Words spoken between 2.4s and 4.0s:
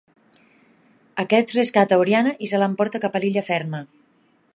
i se l'emporta cap a l'Illa Ferma.